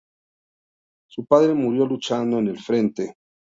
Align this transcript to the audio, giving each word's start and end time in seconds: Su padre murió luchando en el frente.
Su 1.11 1.25
padre 1.27 1.53
murió 1.53 1.85
luchando 1.85 2.39
en 2.39 2.47
el 2.47 2.57
frente. 2.59 3.17